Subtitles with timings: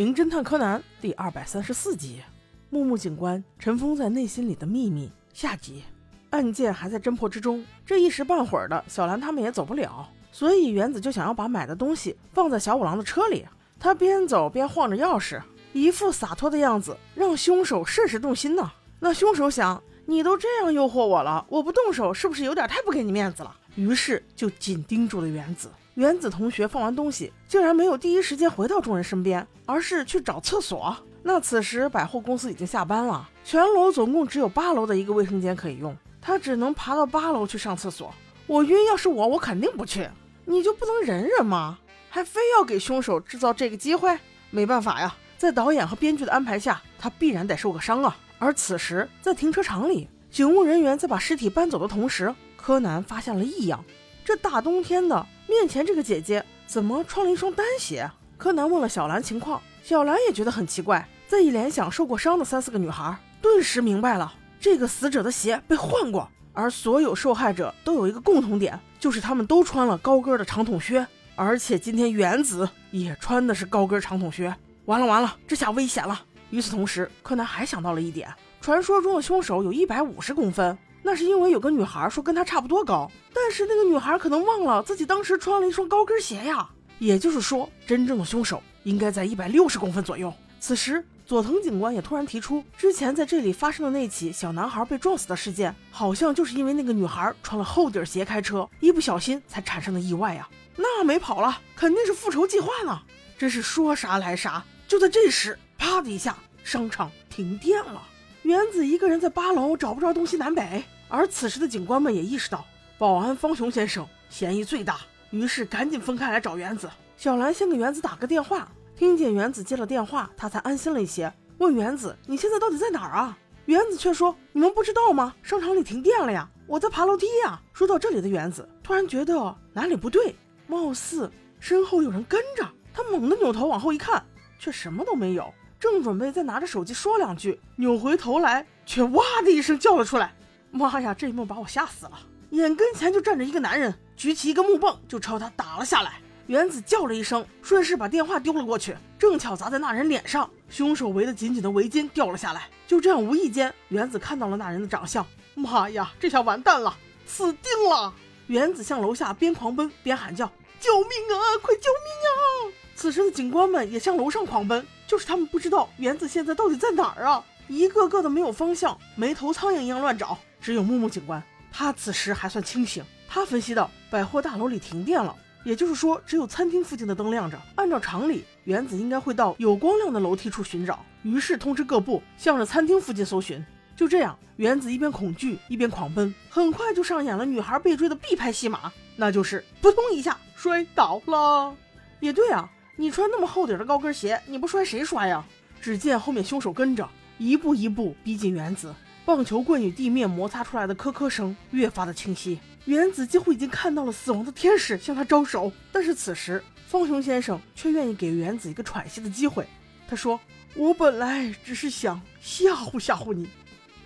[0.00, 2.22] 名侦探柯南第二百三十四集，
[2.70, 5.84] 木木警官尘封在内心里的秘密下集。
[6.30, 13.44] 案件还在侦破之中，这一时半会儿的，小兰他们也走不了，所以原子就想要把买的东西放在小五郎的车里。
[13.78, 15.38] 他边走边晃着钥匙，
[15.74, 18.72] 一副洒脱的样子，让凶手甚是动心呢。
[19.00, 23.54] 那凶手想，你都这样诱惑我了，我不动手是不是有点太不给你面子了？
[23.74, 25.70] 于是就紧盯住了原子。
[26.00, 30.96] 原子同学放完东西，竟然没有第一时间回到众人身边，而是去找厕所。
[31.22, 38.14] 那此时百货公司已经下班了，全楼总共只有八楼的一个卫生间可以用，他只能爬到八楼去上厕所。
[38.46, 40.08] 我晕，要是我，我肯定不去。
[40.46, 41.78] 你就不能忍忍吗？
[42.08, 44.18] 还非要给凶手制造这个机会？
[44.48, 48.16] 没办法呀，在导演和编剧的安排下，他必然得受个伤啊。
[48.38, 53.84] 而此时在停车场里，警务人员在把尸体搬走的同时，柯南发现了异样。
[54.24, 55.26] 这大冬天的。
[55.48, 58.10] 面前这个姐姐怎么穿了一双单鞋？
[58.36, 61.06] 柯南问了小兰情况，小兰也觉得很奇怪。
[61.26, 66.28] 再一联想受过伤的三四个女孩，顿时明白了，这个死者的鞋被换过。
[66.52, 71.06] 而所有受害者都有一个共同点，就是他们都穿了高跟的长筒靴，
[71.36, 74.54] 而且今天原子也穿的是高跟长筒靴。
[74.86, 76.20] 完了完了，这下危险了。
[76.50, 78.28] 与此同时，柯南还想到了一点，
[78.60, 80.76] 传说中的凶手有一百五十公分。
[81.02, 86.68] 那是因为有个女孩说跟她差不多高，但是那个女孩可能忘了自己当时穿了一双高跟鞋呀。
[86.98, 90.32] 也就是说，真正的凶手应该在一百六十公分左右。
[90.60, 100.46] 此时，佐藤警官也突然提出，之前在这里发生的那起小男孩被撞死的事件，好像就是因为那个女孩穿了厚底鞋开车，一不小心才产生的意外呀。
[100.76, 103.00] 那没跑了，肯定是复仇计划呢。
[103.38, 104.62] 真是说啥来啥。
[104.86, 108.02] 就在这时，啪的一下，商场停电了。
[108.42, 112.64] 原子一个人在八楼找不着东西南北，而此时的警官们也意识到
[112.96, 116.88] 保安方雄先生嫌疑最大，于是赶紧分开来找原子。
[117.18, 118.66] 小兰先给原子打个电话，
[118.96, 123.36] 听见原子接了电话，她才安心了一些，问原子你现在到底在哪儿啊？
[123.66, 125.34] 原子却说你们不知道吗？
[125.42, 127.60] 商场里停电了呀，我在爬楼梯呀。
[127.74, 130.34] 说到这里的原子突然觉得哪里不对，
[130.66, 134.24] 貌似身后有人跟着他，猛地扭头往后一看，
[134.58, 135.52] 却什么都没有。
[135.80, 140.34] 正准备再拿着手机说两句，扭回头来，却哇的一声叫了出来。
[140.70, 142.12] 妈呀，这一幕把我吓死了！
[142.50, 146.20] 眼跟前就站着一个男人，举起一个木棒就朝他打了下来。
[146.48, 150.50] 原子叫了一声，顺势把电话丢了过去，正巧砸在那人脸上。
[150.68, 152.68] 凶手围得紧紧的围巾掉了下来。
[152.86, 155.26] 就这样，无意间，原子看到了那人的长相。
[155.54, 158.12] 妈呀，这下完蛋了，死定了！
[158.48, 160.44] 原子向楼下边狂奔边喊叫
[160.78, 161.56] ：“救命啊！
[161.62, 164.86] 快救命啊！”此时的警官们也向楼上狂奔。
[165.10, 167.44] 就是他们不知道原子现在到底在哪儿啊！
[167.66, 170.38] 一个个的没有方向，没头苍蝇一样乱找。
[170.60, 173.02] 只有木木警官，他此时还算清醒。
[173.28, 175.34] 他分析到百货大楼里停电了，
[175.64, 177.60] 也就是说只有餐厅附近的灯亮着。
[177.74, 181.04] 按照常理，原子应该会到有光亮的楼梯处寻找。
[181.24, 183.60] 于是通知各部，向着餐厅附近搜寻。
[183.96, 191.74] 就这样，原子一边恐惧一边狂奔，很快就上演了女孩被追的必拍戏码，那就是扑通一下摔倒了。
[192.20, 192.70] 也对啊。
[193.00, 195.42] 你穿那么厚底的高跟鞋，你不摔谁摔呀？
[195.80, 198.94] 只见后面凶手跟着，一步一步逼近原子，
[199.24, 202.60] 棒球棍与地面摩擦出来的磕磕声越发的清晰。
[202.84, 209.66] 原子几乎已经看到了死亡的天使向他招手，但是此时方雄先生却愿意给原子一个喘息的机会。
[210.06, 210.38] 他说
[210.76, 213.48] ：“我本来只是想吓唬吓唬你，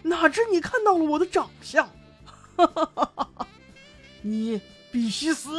[0.04, 1.84] 哪知你看到了我的长相，
[2.54, 3.47] 哈哈哈哈！
[4.22, 4.60] 你
[4.93, 5.50] 必须死！”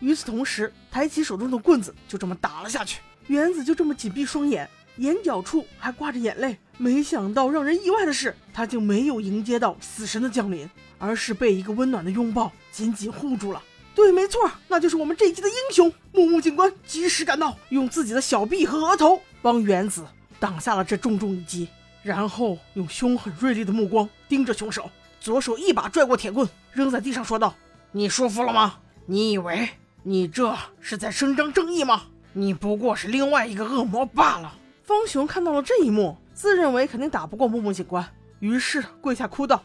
[0.00, 3.00] 与此同时，抬起手中的棍子，就这么打了下去。
[3.26, 6.56] 原子就这么紧闭双眼，眼角处还挂着眼泪。
[6.76, 13.62] 没想到让人意外的是，他竟没有迎接到死神的降临，而是被一个温暖的拥抱紧紧护住了。
[13.94, 20.06] 对，没错，那就是我们这一集的英雄木木警官，及时赶到，用自己的小臂和额头帮原子
[20.38, 21.68] 挡下了这重重一击，
[22.04, 24.88] 然后用凶狠锐利的目光盯着凶手，
[25.20, 27.56] 左手一把拽过铁棍，扔在地上，说道
[27.90, 28.78] ：“你舒服了吗？
[29.06, 29.68] 你以为？”
[30.08, 32.04] 你这是在伸张正义吗？
[32.32, 34.54] 你不过是另外一个恶魔罢了。
[34.82, 38.08] 方雄看到了这一幕，自认为肯定打不过木木警官，
[38.38, 39.62] 于是跪下哭道：“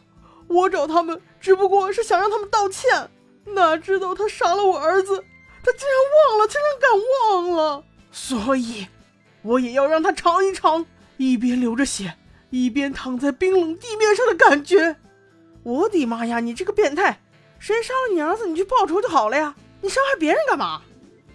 [0.47, 3.09] 我找他们只不过是想让他们道歉，
[3.45, 5.23] 哪知道他杀了我儿子，
[5.63, 6.91] 他竟然忘了，竟然敢
[7.21, 7.83] 忘了。
[8.11, 8.85] 所以，
[9.43, 10.85] 我也要让他尝一尝
[11.15, 12.15] 一边流着血，
[12.49, 14.97] 一边躺在冰冷地面上的感觉。
[15.63, 17.21] 我的妈呀，你这个变态！
[17.59, 20.81] 谁杀了你儿子，你去报仇就好了呀。”你伤害别人干嘛？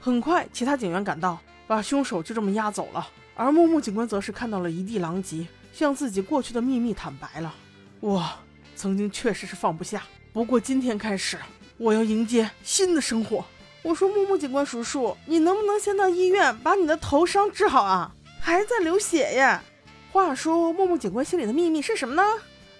[0.00, 3.06] 很快，其他警员赶到，把凶手就这么押走了。
[3.34, 7.54] 而木木警官则是看到了一地狼藉，向自己过去的秘密坦白了。
[8.00, 8.26] 我
[8.74, 10.02] 曾经确实是放不下，
[10.32, 11.36] 不过今天开始，
[11.76, 13.44] 我要迎接新的生活。
[13.82, 18.10] 我说木木警官叔叔，你能不能先到医院把你的头伤治好啊？
[18.40, 19.62] 还在流血呀。
[20.10, 22.22] 话说，木木警官心里的秘密是什么呢？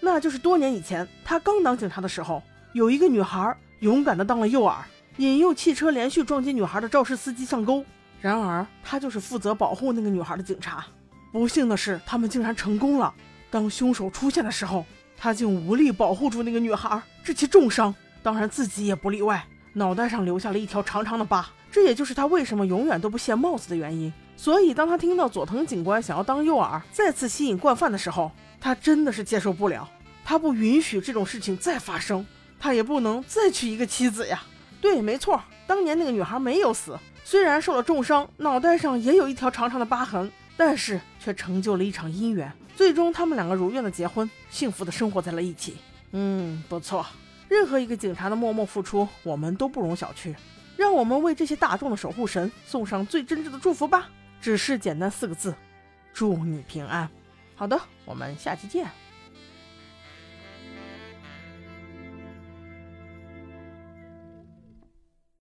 [0.01, 2.43] 那就是多年以前，他刚当警察的时候，
[2.73, 4.79] 有一个女孩勇敢的当了诱饵，
[5.19, 7.85] 引诱汽车连续撞击女孩的肇事司机上钩。
[8.21, 10.87] 然而，他就是负责保护那个女孩的警察。
[11.33, 13.13] 不幸的是，他们竟然成功了。
[13.51, 14.87] 当凶手出现的时候，
[15.17, 17.93] 他竟无力保护住那个女孩，致其重伤。
[18.23, 21.49] 当然，自己也不例外，脑袋上留下了一条长长的疤。
[21.73, 24.13] 这也就是他为什么永远都不卸帽子的原因。
[24.37, 28.31] 所以，当他听到佐藤警官想要当诱饵，再次吸引惯犯的时候，
[28.61, 29.89] 他真的是接受不了。
[30.25, 32.25] 他不允许这种事情再发生，
[32.61, 34.43] 他也不能再娶一个妻子呀。
[34.81, 42.53] 对，没错，当年那个女孩没有死，虽然受了重伤，脑袋上也有一条长长的疤痕，但是却成就了一场姻缘。
[42.77, 45.77] 最终，他们两个如愿的结婚，幸福的生活在了一起。
[46.13, 47.05] 嗯，不错。
[47.49, 50.35] 任何一个警察的默默付出，我们都不容小觑。
[50.77, 54.09] 让我们为这些大众的守护神送上最真挚的祝福吧。
[54.41, 55.53] 只是简单四个字：
[56.15, 57.09] 祝你平安。
[57.57, 58.87] 好的，我们下期见。